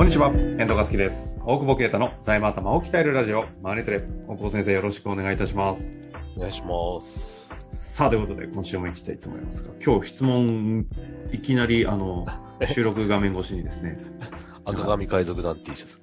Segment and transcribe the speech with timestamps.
[0.00, 1.36] こんにちは、遠藤和樹です。
[1.44, 4.02] 大久保啓太の財務頭を鍛えるラジオ、マネトレ。
[4.28, 5.92] 大久保先生よろしくお願いいたします。
[6.38, 7.46] お願いします。
[7.76, 10.86] さあ、ということで今週も行きたいと思いますが、今日質問、
[11.32, 12.26] いきなり、あの、
[12.72, 13.98] 収録画面越しにですね、
[14.64, 15.98] 赤髪海賊団 T シャツ。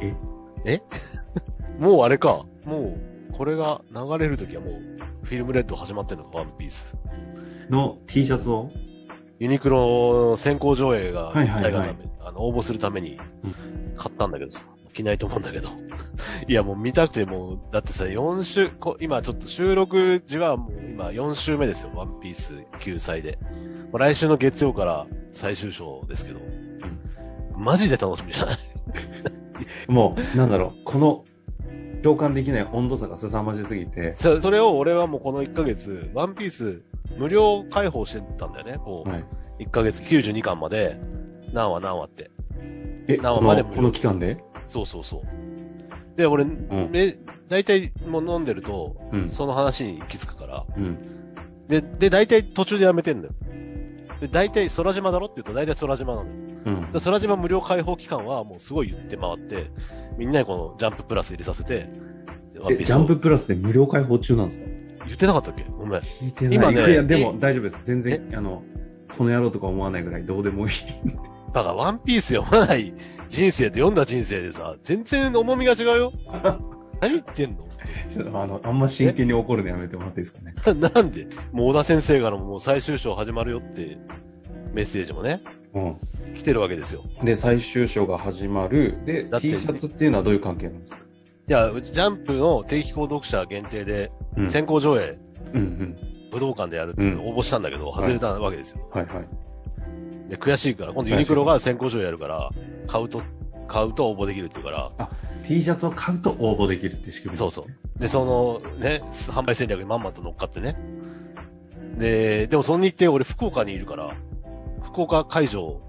[0.00, 0.12] え？
[0.64, 0.82] え？
[1.78, 2.46] もうあれか。
[2.66, 2.96] も
[3.30, 4.74] う、これが流れるときはもう、
[5.22, 6.96] フィルムレッド始まってんのか、ワンピース。
[7.68, 8.72] の T シャツを、
[9.40, 11.96] ユニクロの先行上映が、はいはいはい。
[12.20, 13.16] あの、応募するために、
[13.96, 14.62] 買ったんだけどさ、
[14.92, 15.70] 着ないと思うんだけど。
[16.46, 23.38] いや、もう見たくてもう、だってさ、4週、こ今ちょっと収録時はもう今4週目ですよ、ワンピース救済で。
[23.92, 26.40] まあ来週の月曜から最終章ですけど、
[27.56, 28.56] マジで楽しみじゃない？
[29.90, 31.24] もう、なんだろう、この、
[32.02, 36.82] 共感できない温度差が凄まじすぎて、そそれを俺はもうこの1ヶ月、ワンピース
[37.18, 38.78] 無料開放してたんだよね。
[38.78, 39.24] こう、はい。
[39.64, 40.98] 1ヶ月92巻まで、
[41.52, 42.30] 何話何話って。
[43.08, 44.42] え、なこの、まで無料この期間で？
[44.68, 46.16] そうそうそう。
[46.16, 49.30] で、俺、んめ大体もう飲んでると、うん。
[49.30, 50.64] その話に行き着くから。
[50.76, 50.98] うん。
[51.68, 53.34] で、で、大体途中でやめてんだよ。
[54.20, 56.32] で、大体空島だろって言うと大体空島なのよ。
[56.66, 56.92] うん。
[56.92, 59.70] で空島無料開放期間はもうすごい言って回って、
[60.20, 61.88] みんなにこのジャンププラス入れさせて、
[62.54, 64.66] ジャンププラスで無料開放中なんですか？
[65.06, 65.64] 言ってなかったっけ？
[65.78, 66.00] ごめん。
[66.02, 66.54] 聞いてない。
[66.56, 67.80] 今ねいや、でもえ大丈夫です。
[67.84, 68.62] 全然、あの、
[69.16, 70.72] この野郎とか思わないぐらいどうでもいい。
[71.54, 72.92] だから、ワンピース読まない
[73.30, 76.12] 人生と読んだ人生でさ、全然重みが違うよ。
[77.00, 78.38] 何言ってんの？
[78.42, 80.42] あの、あんま真剣に怒るのやめてもらっていいですか
[80.74, 80.80] ね？
[80.94, 83.96] なんでもう小田先生からももう最終章始まるよって
[84.74, 85.40] メッセージもね、
[85.74, 85.96] う
[86.36, 87.04] 来てるわけですよ。
[87.22, 87.24] ん。
[87.24, 88.98] で、最終章が始まる。
[89.04, 90.98] で、T シャツっていうのはどういう関係なんですか？
[91.48, 94.50] いや、ジャンプの定期購読者限定で、うん。
[94.50, 95.18] 先行上映、
[95.52, 95.96] うんうん。
[96.32, 98.88] 武道館でやるっていうのを応募したんだけど、外れたわけですよ。
[98.92, 99.28] はいはい。
[100.28, 102.50] で、悔しいから、今度ユニクロが先行上映やるから、
[102.86, 103.22] 買うと、
[103.66, 105.10] 買うと応募できるっていうから、
[105.46, 108.00] T シャツを買うと応募できるって仕組みそうそう。
[108.00, 110.76] で、その、ね、販売戦略にまんまと乗っかってね。
[111.98, 114.12] で、でもその日程俺福岡にいるから、
[114.92, 115.80] 福岡会場を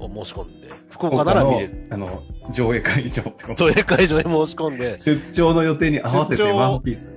[0.00, 1.86] 申し込んで、福岡なら見れる。
[1.90, 2.22] あの、
[2.52, 3.66] 上映会場ってこと。
[3.66, 7.10] 上映会場へ申し込んで、出張の予定に合わせてワンピース。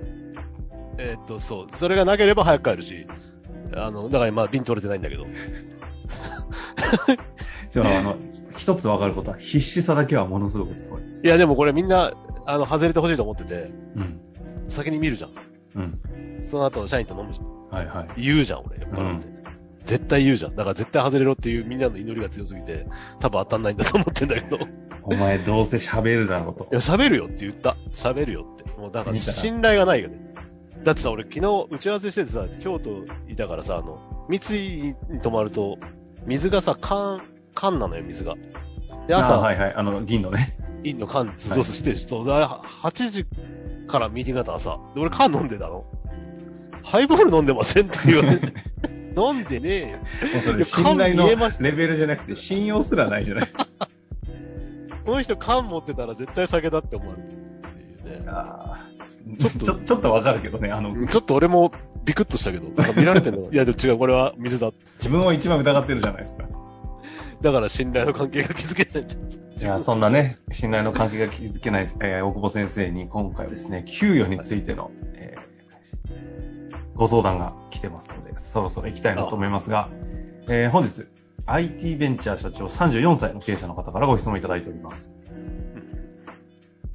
[0.98, 3.06] えーっと、そう、それがなければ早く帰るし、
[3.74, 5.26] あの、だから今、便取れてないんだけど。
[7.70, 8.16] じゃあ、あの、
[8.56, 11.20] 一つわかることは、必死さだけはものすごく伝わる。
[11.22, 12.14] いや、でもこれみんな、
[12.46, 14.20] あの、外れてほしいと思ってて、うん。
[14.68, 15.30] 先に見るじゃん。
[15.76, 16.00] うん。
[16.42, 17.56] その後、社員と飲むじゃん。
[17.68, 18.22] はいはい。
[18.22, 19.35] 言うじゃん、俺、酔っ払って。
[19.86, 20.56] 絶対言うじゃん。
[20.56, 22.86] だから絶対外れろっていうみんなの祈りが強すぎて、
[23.20, 24.56] 多分当たんないんだと思ってんだけど。
[24.56, 24.60] い
[25.04, 26.68] お前どうせ喋るだろうと。
[26.72, 27.76] や、喋るよって言った。
[27.92, 28.70] 喋るよって。
[28.78, 30.34] もうだから信頼がないよね。
[30.82, 35.78] だってさ、俺昨日打ち合わせしててさ、京都いたからさ、あの、三井に泊まると、
[36.26, 37.22] 水がさ、缶、
[37.54, 38.34] 缶なのよ、水が。
[39.06, 39.74] で、あ朝、はいはい。
[39.74, 40.58] あの、銀のね。
[40.82, 43.26] インの缶、そうそうしてるし、そう、あれ、8時
[43.86, 44.78] からミーティングだった朝。
[44.94, 45.84] で、俺缶飲んでたの。
[46.84, 48.52] ハイボール飲んでませんって言われて。
[49.16, 50.00] 飲んでね。
[50.32, 53.48] もうそれ信頼のレベルじゃなくて、信用すらないじゃない。
[55.04, 58.26] この人缶持ってたら絶対酒だって思われるっていうね。
[59.38, 61.72] ちょっとちょ、ちょっとわかるけどね、あの、ちょっと俺も
[62.04, 63.50] ビクッとしたけど、なんか見られてんの？
[63.52, 64.70] いや、でも違う、これは水だ。
[64.98, 66.44] 自分を一番疑ってるじゃないですか。
[67.42, 69.30] だから信頼の関係が築けないんじゃん。
[69.56, 75.05] じゃあ、そんなね、信頼の関係が築けない、えー大久保先生に今回はですね、給与についての、えー
[76.96, 79.90] ご相談が来てますので、そろそろ行きたいなと思いますが、
[80.48, 81.06] えー本日、
[81.44, 85.12] IT ベンチャー社長34歳の経営者の方からご質問いただいております。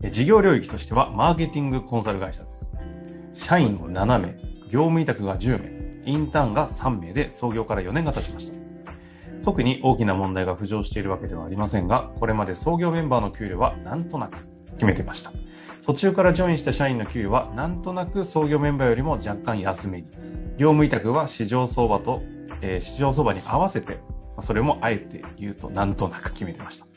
[0.09, 2.73] 事業領域としては、マーケティングコンサル会社です。
[3.34, 4.34] 社員7名、
[4.72, 8.59] 業務委託が10名、インターンが3名で創業から4年が経ちました。
[9.45, 14.50] 特に大きな問題が浮上しているわけではありませんが、これまで創業メンバーの給料はなんとなく
[14.81, 15.31] 決めてました。
[15.86, 20.08] 途中からジョインした社員の給与はなんとなく創業メンバーよりも若干安めに。
[20.58, 22.24] 業務委託は市場相場と、
[22.62, 24.00] えー市場相場に合わせて、
[24.41, 26.88] それもあえて言うとなんとなく決めてました。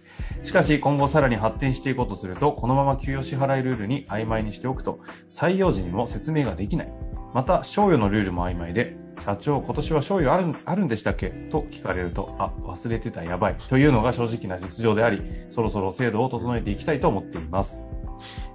[0.42, 5.00] しかし今後さらに発展していこうとすると、このまま給与支払いルールに曖昧にしておくと、
[5.30, 6.92] 採用時にも説明ができない。
[7.34, 11.30] また、賞与のルールも曖昧で、社長、今年は賞与あるあるんでしたっけ？
[11.30, 13.56] と聞かれると、あ、忘れてた、やばい。
[13.68, 17.82] というのが正直な実情であり、そろそろ制度を整えていきたいと思っています。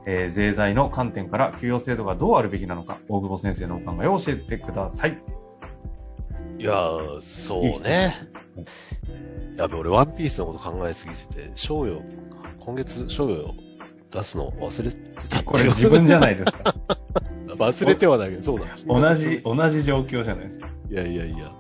[0.05, 5.21] えー税税の観点から給与制度がどうあるべきなのか、大久保先生のお考えを教えてください。
[6.57, 8.13] いやー、そうね。
[9.55, 12.01] やべ、俺ワンピースのこと考えすぎてて、賞与、
[12.59, 13.53] 今月賞与
[14.11, 14.97] 出すの忘れて
[15.29, 16.75] たこれ自分じゃないですか。
[17.59, 18.65] 忘れてはないけど、そうだ。
[18.87, 20.69] 同じ、同じ状況じゃないですか。
[20.89, 21.51] いやいやいや。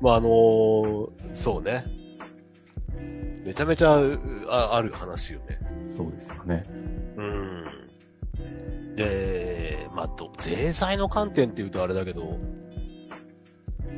[0.00, 1.84] まあ、あのーそうね。
[3.44, 3.98] めちゃめちゃ
[4.48, 5.58] あある話よね。
[5.96, 6.64] そうですよね。
[7.16, 7.64] うん。
[8.94, 12.38] で、まあ、ど税制の観点って言うとあれだけど、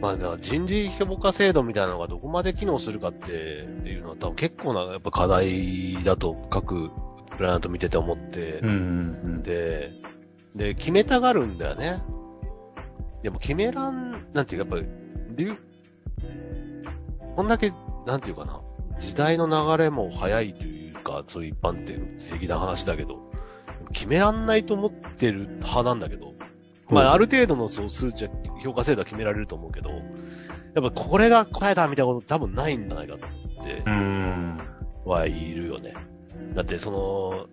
[0.01, 3.33] まあ、人事評価制度みたいなのがどこまで機能するかって
[3.85, 6.91] いうのは多分結構なやっぱ課題だと各
[7.31, 8.73] クライアント見てて思って、うんう
[9.29, 9.91] んで、
[10.55, 12.03] で、決めたがるんだよね。
[13.23, 14.89] でも決めらん、なんていうかやっぱ
[15.37, 15.57] り、流
[17.37, 17.73] こんだけ、
[18.07, 18.61] なんていうかな、
[18.99, 23.19] 時代の流れも早いというか、そういう一般的な話だけど、
[23.93, 26.35] 決めらんないと思ってる派なんだけど、
[26.89, 28.31] まあ、ある程度のそう数値は、
[28.63, 29.97] 評価制度は決められると思うけど、や
[30.81, 33.83] っぱこれが答えだみたいなこと多分ないんじゃないかと思って。
[35.09, 35.95] はいるよね。
[36.55, 37.47] だってその、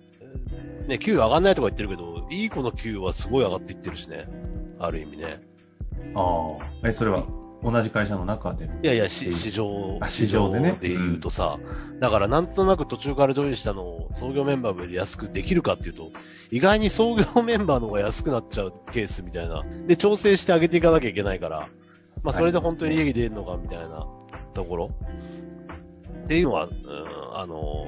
[0.87, 4.25] ね、給与上がんないとか言ってるけど、いい子の給与はすごい上がっていってるしね。
[4.79, 5.41] ある意味ね。
[6.15, 6.87] ああ。
[6.87, 7.25] え、それは
[7.63, 8.69] 同じ会社の中で？
[8.83, 11.57] いやいや、し市場、あ市場でねで言うとさ、
[11.99, 16.11] だからなんとなく途中からジョインしたのを創業メンバーより安くできるかっていうと、
[16.51, 19.63] 意外に創業メンバーの方が安くなっちゃうケースみたいな。
[19.87, 21.67] で、調整してあげていかなきゃいけないから、
[22.21, 24.05] まあそれで本当に利益出るのかみたいな
[24.53, 24.91] ところ。
[26.25, 26.71] っていうのは、うん、
[27.33, 27.87] あの、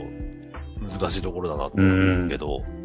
[0.81, 2.79] 難しいところだなと思うけど、うん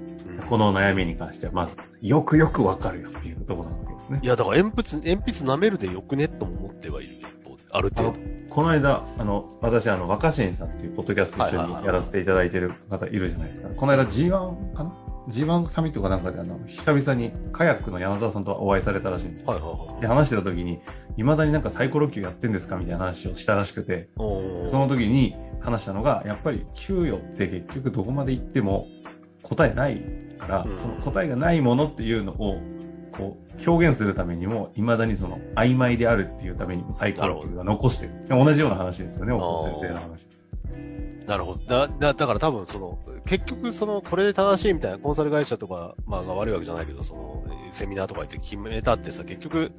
[0.48, 4.26] この悩みに関しては、まず、よくよくわかるよっていうところなわけですねい。
[4.26, 8.18] や、だから鉛筆、鉛筆舐めるでよくねとも思ってはいる一方で、ある程度。
[8.50, 13.68] この間、あの、私、あの、若新さんっていうポッドキャスト一緒にやらせていただいてる方いるじゃないですか。
[13.68, 14.92] この間 G1 かな
[15.28, 19.50] ?G1 サミットかなんかで、あの、久々にカヤックの柳沢さんとお会いされたらしいんですよ。
[19.50, 20.00] はいはいはい。
[20.02, 20.80] で、話してた時に、
[21.16, 24.22] 未だになんかサイコロ級やってんですかみたいな話をしたらしくて、そ
[24.78, 28.86] の時に話したのが、やっぱり給与って結局どこまで行っても
[29.42, 30.00] 答えない
[30.38, 32.60] から、うんその答えがないものっていうのを、
[33.12, 38.26] こう、表現するためにも、未だにその、曖昧であるっていうためにもサイコロ級が残してる。
[38.26, 40.26] で同じような話ですよね、奥先生の話。
[41.26, 41.60] なるほど。
[41.64, 49.72] だ、だ、だから多分その、結局その、これで正しいみたいなコンサル会社とか、まあが悪いわけじゃないけど、その、セミナーとか行って決めたってさ、結局、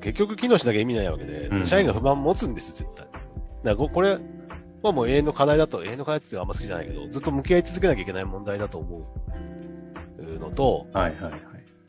[0.00, 3.06] 結局機能しなきゃ意味ないわけで、うん社員が不満持つんですよ、絶対。
[3.06, 3.20] だか
[3.64, 4.18] らここれ
[4.82, 8.98] はもう永遠の課題だと、永遠の課題ってあんま好きじゃないけど、ずっと向き合い続けなきゃいけない問題だと思
[10.38, 11.40] うのと、はいはいはい。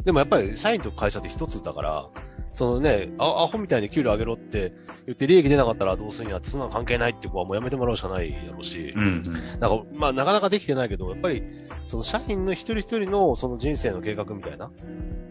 [0.03, 2.09] でもやっぱり社員と会社って一つだから、
[2.53, 4.73] そのね、あアホみたいに給料上げろって
[5.05, 9.23] 言って利益出なかったらどうするんやって、そんなの関係ないって子はもうやめてもらうしかないやろうし、うん、うん。
[9.59, 11.43] なんか、まあなかなかできてないけど、やっぱり、
[11.85, 14.71] その社員の一人一人のその人生の計画みたいな、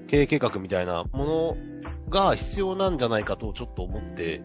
[0.07, 1.57] 経営計画みたいなもの
[2.09, 4.41] が必要なんじゃないかとちょっと思って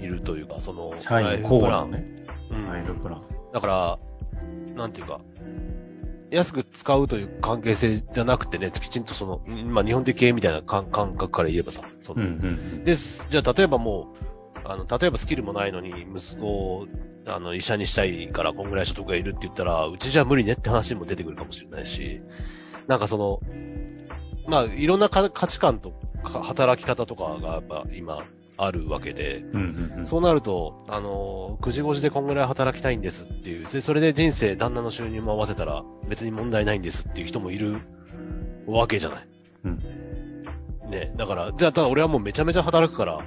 [0.00, 1.90] いるというか、その、社員プラン。
[1.90, 3.22] ね、うんライフプラン。
[3.52, 3.98] だから、
[4.74, 5.20] なんていうか、
[6.30, 12.84] 安く使うという関係性じゃなくてね、きちんとその、うんまあ日本的経営みたいな感感覚から言えばさ、そうん、の、うん。
[12.84, 13.28] です。
[13.30, 16.86] じゃあ例えばもう、あの、例えばスキルもないのに息子を、
[17.26, 22.20] あの、医者にしたいからこんぐらい所得がいるって言ったら、うちじゃ無理ねって話も出てくるかもしれないし、
[22.86, 23.40] なんかその、
[24.48, 25.90] まあ、いろんなか価値観と
[26.22, 28.22] か働き方とかがやっぱ今
[28.58, 30.06] あるわけで、うん、うん、うん。
[30.06, 37.76] そうなると、あの、9時5時でこんぐらい働きたいんですっていう、でそれで人生、旦那の収入も合わせたら別に問題ないんですっていう人もいる
[38.66, 39.28] わけじゃない。
[39.64, 39.78] うん。
[40.90, 41.12] ね。
[41.16, 43.20] だから、じゃあただ俺はもうめちゃめちゃ働くから、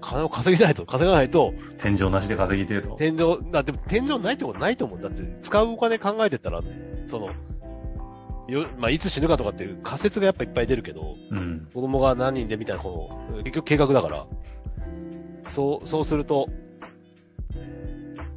[0.00, 2.96] 金を稼ぎないと、稼がないと、天井なしで稼ぎてえと。
[2.96, 5.00] 天井、だって天井ないってことないと思う。
[5.00, 6.60] だって使うお金考えてったら、
[7.08, 7.30] その、
[8.48, 11.68] よ、まあ、いつ死ぬかとかっていう仮説がやっぱいっぱい出るけど、うん。
[11.72, 14.26] 子供が何人でみたいな、この、結局計画だから、
[15.44, 16.48] そう、そうすると、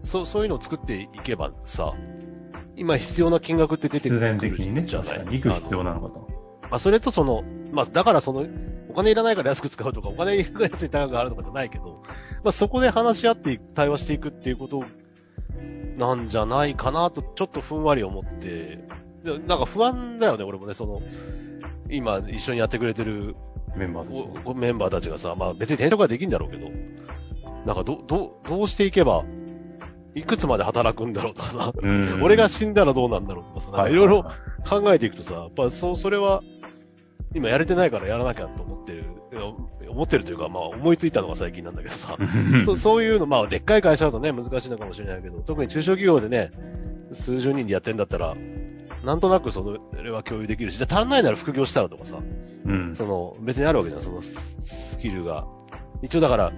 [0.04, 1.94] そう、そういうのを作っていけばさ、
[2.76, 5.08] 今必要な金額って出てく必る然的にね、じゃない？
[5.10, 5.38] 確かに。
[5.38, 6.28] いく必要なのかと。
[6.64, 8.46] まあ、それとその、まあ、だからその、
[8.90, 12.02] お金いらないから安く使うとか、お金いらないやつに高くあるとかじゃないけど、
[12.44, 14.84] まあ、そこで話し合っていく対話していくっていうこと
[15.98, 18.80] なんじゃないかなと、ちょっとふんわり思って、で
[19.24, 21.02] なんか不安だよね、俺もね、その、
[21.90, 23.36] 今一緒にやってくれてる
[23.76, 24.50] メンバーとして。
[24.50, 26.70] おメンバーたちがさ、まあ別に転職はできるんだろうけど、
[27.66, 29.24] なんかど、ど、どうしていけば、
[30.16, 34.24] いくつまで働くんだろうとかさ、うん俺が死んだらどうなんだろうとかさ、いろいろ
[34.68, 36.42] 考えていくとさ、やっぱそう、それは、
[37.34, 39.06] 今やれてないからやらなきゃと思ってる、
[39.88, 42.18] 思ってるというか、まあ思いついたのが最近なんだけどさ、
[42.66, 46.52] そそういうの、まあでっかい会社だとね、難しいのかもしれないけど、特に中小企業でね、
[47.12, 48.36] 数十人でやってんだったら、
[49.04, 52.20] なんとなくそれは共有できるし、じゃあ足んないなら副業したらとかさ、
[52.66, 52.96] うん。
[52.96, 55.48] その、別にあるわけじゃん、そのススキルが。
[56.02, 56.52] 一応だから、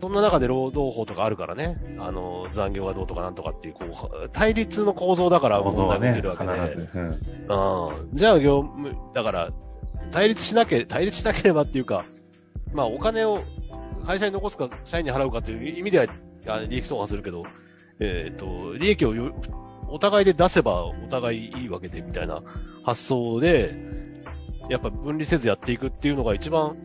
[0.00, 6.86] そんな中で労働法とかあるからね、あの、残業がどうとかなんとかっていう、こう、対立の構造だから問題が出るわ必けで。
[6.86, 6.98] ず。
[6.98, 8.16] うんうん。
[8.16, 9.50] じゃあ業務、だから、
[10.10, 12.04] 対立しなけれ、対立しなければっていうか、
[12.72, 13.42] まあお金を
[14.04, 16.06] 会社に残すか、社員に払うかっていう意味では、
[16.48, 17.44] あ利益相反するけど、
[18.00, 19.32] えっ、と、利益をよ
[19.92, 22.42] お互いで出せばお互いいいわけでみたいな
[22.82, 23.74] 発想で、
[24.68, 26.76] やっぱ分離せずやっていくっていうのが一番、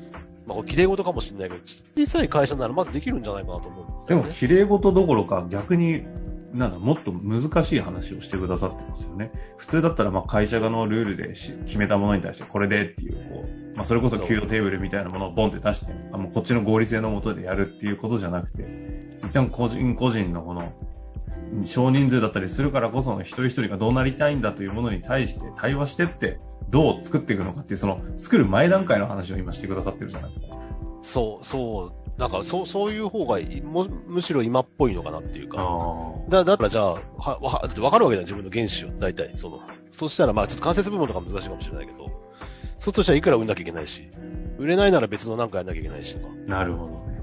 [0.46, 1.62] まあ、綺麗事かもしれないけど、
[1.96, 4.06] 小さい会社ならまずできるんじゃないかなと思うんだよね。
[4.08, 6.04] でも、綺麗事どころか逆に、
[6.54, 9.32] なんだ、もっと難しい話をしてくださってますよね。
[9.58, 18.66] 普通だったら、まあ、会社側のルールでし決めたものに対して、これでっていう、こう、まあ、それこそ給与テーブルみたいなものをボンって出して、あもうこっちの合理性のもとでやるっていうことじゃなくて、
[19.24, 20.74] 一旦個人個人のこの、
[21.66, 26.40] 少人数だったりするからこその一人一人がどうなりたいんだというものに対して対話してって、
[26.70, 30.58] どう作っていくのかっていう、その、作る前段階の話を今してくださってるじゃないですか。
[31.02, 35.58] そう、そう、なんかそう、そういう方がいいもむしろ今っぽいのかなっていうか。
[35.60, 39.62] あだ、だったらじゃあ、は、わ、だってわかるわけだよ、自分の原資を、大体、その。
[39.92, 42.10] そしたら、まあちょっと関節部分とか難しいかもしれないけど、
[42.80, 44.10] そうとしたらいくら売んなきゃいけないし、
[44.58, 46.34] 売れないなら別のなんかやんなきゃいけないしとか。
[46.48, 47.20] なるほどね。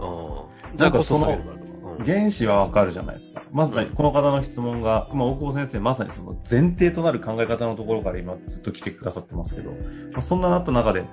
[0.70, 0.76] うん。
[0.76, 1.63] じゃあコスト下げるからとか。
[1.63, 1.63] うん。
[2.04, 3.42] 原子はわかるじゃないですか。
[3.52, 9.70] まず、この方の質問が、まあ、大久保先生、まさにその前提となる考え方のところから今ずっと来てくださってますけど、
[10.12, 11.04] まあ、そんななった中で、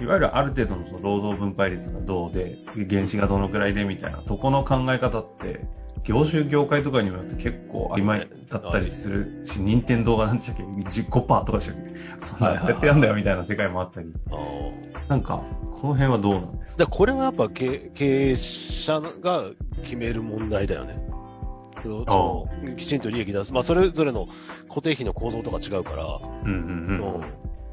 [0.00, 2.56] いわゆるある程度のその労働分配率がどうで、
[2.88, 5.66] 原子がどのくらいでみたいなとこの考え方って、
[6.08, 14.10] 業種業界とかにもよって結構曖昧だったりするし、任天堂が何でしたっけ ?15% とかでしたっけそんな、やってやんだよみたいな世界もあったり。
[15.08, 15.42] なんか、
[15.80, 16.86] この辺はどうなんですか？
[16.86, 19.50] これはやっぱ経経営者が
[19.82, 20.98] 決める問題だよね。
[22.76, 23.52] きちんと利益出す。
[23.52, 24.26] まあ、それぞれの
[24.68, 26.06] 固定費の構造とか違うから、
[26.44, 27.14] うんうんうん。
[27.16, 27.20] うん。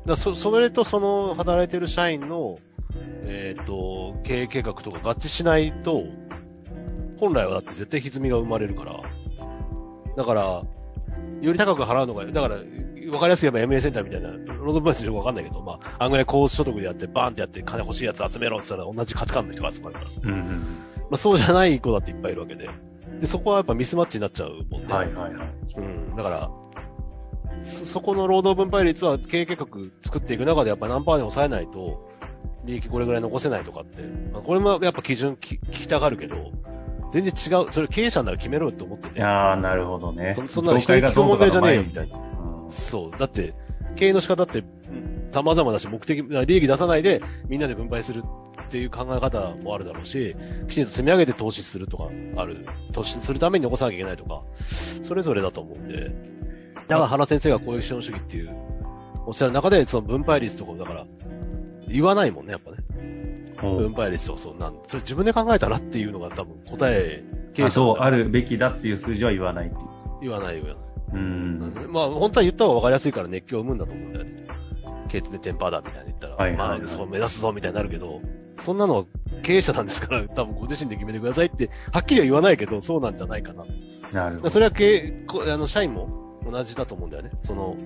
[0.05, 2.59] だそ、それとその働いてる社員の、
[3.25, 6.03] えっ、と、経営計画とか合致しないと、
[7.17, 8.99] 本来はだって絶対歪みが生まれるから。
[10.15, 10.65] だから、よ
[11.41, 12.57] り高く払うのが、だから、
[13.11, 20.21] わかりやすい言えば MA センターみたいな、ロードバイスよくわかんないけど、まあ、あんぐらい高所得でやって、バーンってやって、金欲しいやつ集めろって言ったら同じ価値観の人が集まるからさ。
[20.23, 22.67] うんうんまあ、そうじゃない子だっていっぱいいるわけで。
[23.19, 24.87] で、そこはやっぱミスマッチになっちゃうもんうん。
[24.87, 24.93] ね。
[24.93, 25.49] はいはいはい。
[25.77, 26.15] うん。
[26.15, 26.51] だから、
[27.61, 29.67] そ、そこの労働分配率は経営計画
[30.03, 32.09] 作っていく中でやっぱ何パーで抑えないと、
[32.63, 34.01] 利益これぐらい残せないとかって。
[34.33, 36.51] まあこれもやっぱ基準き聞きたがるけど、
[37.11, 37.71] 全然違う。
[37.71, 39.19] それ経営者なら決めろよって思ってて。
[39.19, 40.35] いやー、なるほどね。
[40.35, 42.17] そそんなの人に聞く問題じゃねえよみたいな。
[42.17, 43.19] うんそう。
[43.19, 43.53] だって、
[43.95, 50.33] 経営の仕方って、うん様々だし、目的、利益出さないでみんなで分配するっていう考え方もあるだろうし、
[50.69, 52.65] きちんと積み上げて投資するとかある。
[52.93, 54.43] 投資するために残さなきゃいけないとか、
[55.01, 56.11] それぞれだと思うんで。
[56.87, 58.55] だから原先生がこういう資本主義っていう、
[59.25, 61.05] おっしゃる中で、その分配率とかもだから、
[61.89, 62.77] 言わないもんね、やっぱね。
[63.63, 69.87] うん分配率とか、そう、なん、それ自分で考えたらっていうのが多分答え、経あ営あるべきだっていう数字は言わないっていう。
[70.21, 70.75] 言わないよ。
[71.13, 71.73] うん。
[71.89, 74.45] まあ、本当は言った方が分かりやすいから熱狂を生むんだと思うんだよね。
[75.07, 78.21] ケーツでテンパーだみたいに言ったら、はいはいはいまあ、そう目指すぞみたいになるけど、
[78.59, 79.05] そんなのは
[79.43, 83.65] 経営者なんですから、多分ご自身で決めてくださいって、はっきりは言わないけど、そうなんじゃないかな。
[84.11, 84.49] なるほど。
[84.49, 85.13] それは経
[85.47, 87.31] あの、社員も同じだと思うんだよね。
[87.41, 87.77] その、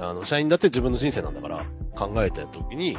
[0.00, 2.96] あの、社員だって自分の人生なんだから、考えた時に、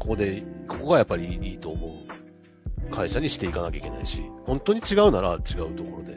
[0.00, 6.16] ここで、ここがやっぱりいいと思う会社にしていかなきゃいけないし、本当に違うなら違うところで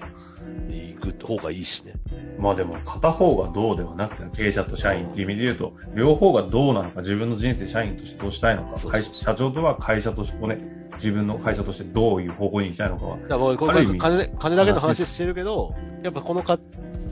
[0.69, 1.93] 行く方がいいしね。
[2.39, 10.57] まあでも、片方がどうではなくて、経営者と社員っていう意味で言うと、両方がどうなのか、自分の人生社員としてどうしたいのか、そうそう会社長とは会社として、ね、
[10.95, 16.57] 自分の会社としてどういう方向に行きたいのかは、だからこれ金金だけの話してるけど、やっぱこの価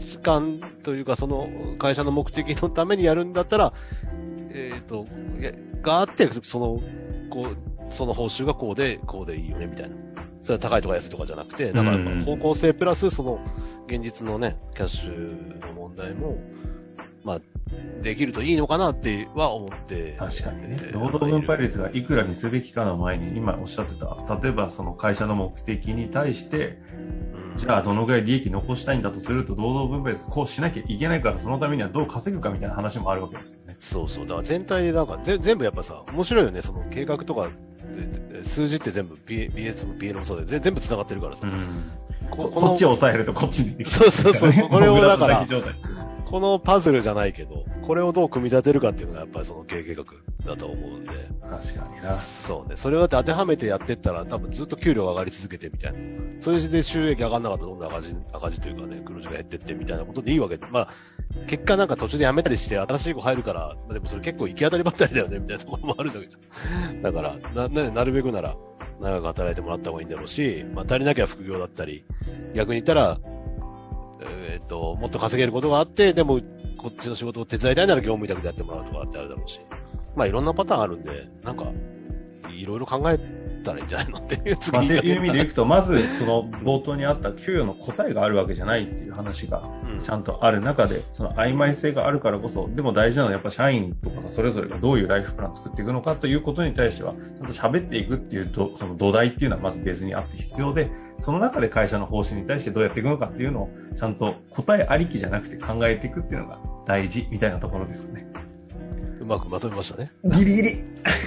[0.06, 3.74] 値観というか、その会社の目的のためにやるんだったら、
[4.54, 5.06] えっ、と、
[5.40, 6.80] いやがあって、その、
[7.30, 9.96] こう、その報酬がこうで、こうでいいよね、みたいな。
[10.44, 13.40] それは高いとか安いとかじゃなくて、だから方向性プラス、その、
[13.88, 16.38] 現実のね、キャッシュの問題も、
[17.24, 17.40] まあ、
[18.02, 20.16] できるといいのかなっては思って。
[20.18, 27.21] 確かにねえ、ー労働分配率がいくらにすべきかの前に、今おっしゃってた、例えばその会社の目的に対して、うん
[27.56, 33.76] じゃあどのぐらい利益残したいんだとすると、労働分配率こうしなきゃいけないから、そのためにはどう稼ぐかみたいな話もあるわけですよね。
[33.80, 34.26] そうそう。
[34.26, 36.62] だから全体でなんか、ぜ全部やっぱさ、面白いよね。
[36.62, 37.50] その計画とか
[38.32, 41.48] で、数字って全部 BS も BL もそうで、ぜ全部繋がってるからさ。
[42.30, 45.46] こここっちを抑えるとこっちにそうそうそうこれをだから
[46.26, 50.06] このパズルじゃないけど、これをどう組み立てるかっていうのがやっぱりその経営計画
[50.46, 51.12] だと思うんで。
[51.42, 52.14] 確かにな。
[52.14, 52.78] そうね。
[52.78, 56.00] それをだって当てはめてやってったら多分ずっと給料が上がり続けてみたいな。
[56.40, 60.66] それで収益上がんなかったらどんどん赤字、赤字というかね、黒字が減ってってみたいなことでいいわけで。
[60.72, 60.90] まあ、
[61.48, 67.02] 結果なんか途中で辞めたりして新しい子入るから、まあでもそれ結構行き当たりばったりだよね、みたいなところもあるわけじゃん。
[67.04, 68.56] だから、な、な、なるべくなら
[69.02, 72.06] 長く働いてもらった方がいいんだろうし、まあ足りなきゃ副業だったり、
[72.54, 73.20] 逆に言ったら、
[74.24, 76.40] えーっと、もっと稼げることがあって、でも、
[76.78, 79.62] こっちの仕事を手伝いたいなら業務委託でやってもらうとかってあるだろうし。
[80.16, 81.72] まあいろんなパターンあるんで、なんか、
[82.54, 83.18] いろいろ考え
[83.62, 89.64] ったらいいんじゃないのっていうまあ、っていう意味でいくと、まず、その冒頭にあった給与の答えがあるわけじゃないっていう話が
[90.00, 100.90] ちゃんとある中で、その曖昧性があるからこそ、でも大事なのはやっぱ社員とかそれぞれがどういうライフプランを作っていくのかということに対しては、ちゃんと喋っていくっていうと、その土台っていうのはまずベースにあって必要で、
[101.20, 108.26] その中で会社の方針に対してどうやっていくのかっていうのを、ちゃんと答えありきじゃなくて考えていくっていうのが大事みたいなところですかね。
[109.32, 110.12] うまくまとめましたね。
[110.26, 110.70] ギリギリ。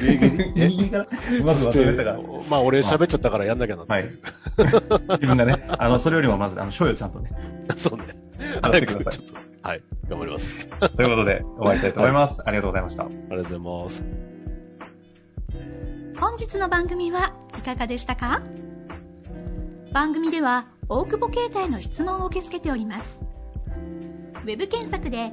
[0.00, 0.52] ギリギリ。
[0.52, 1.08] ギリギリから、う
[1.44, 2.18] まくまとめたから。
[2.50, 4.10] まあ俺喋っちゃったからやんなきゃなはい。
[4.58, 7.30] 自分がね、あの、それよりもまず、あの、賞与ちゃんとね。
[7.76, 8.04] そうね。
[8.62, 9.24] やってください。
[9.62, 9.82] はい。
[10.08, 10.66] 頑張ります。
[10.68, 12.42] ということで、終わりたいと思います。
[12.44, 13.04] ありがとうございました。
[13.04, 14.04] ありがとうございます。
[16.20, 18.42] 本日の番組はいかがでしたか？
[19.94, 23.24] 番組では、大久保携帯の質問を受け付けております。
[24.42, 25.32] ウェブ検索で、